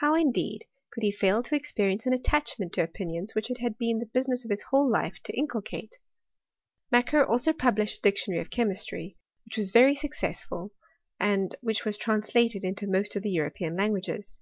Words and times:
How, 0.00 0.16
indeed, 0.16 0.64
could 0.90 1.04
he 1.04 1.12
&0 1.12 1.42
to 1.44 1.54
experience 1.54 2.04
an 2.04 2.12
attachment 2.12 2.72
to 2.72 2.82
opinions 2.82 3.36
which 3.36 3.48
it 3.48 3.58
had 3.58 3.78
been 3.78 4.00
the 4.00 4.06
business 4.06 4.44
of 4.44 4.50
his 4.50 4.62
whole 4.62 4.90
life 4.90 5.20
to 5.22 5.38
inculcate? 5.38 6.00
Macquer 6.90 7.24
also 7.24 7.52
published 7.52 7.98
a 8.00 8.02
dictionary 8.02 8.42
of 8.42 8.50
chemistry, 8.50 9.16
which 9.44 9.56
was 9.56 9.70
very 9.70 9.94
successful, 9.94 10.72
and 11.20 11.54
which 11.60 11.84
was 11.84 11.96
translated 11.96 12.64
into 12.64 12.88
most 12.88 13.14
of 13.14 13.22
the 13.22 13.30
European 13.30 13.76
languages. 13.76 14.40